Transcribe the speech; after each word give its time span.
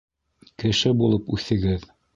Кеше 0.63 0.95
булып 1.03 1.31
үҫегеҙ. 1.39 1.91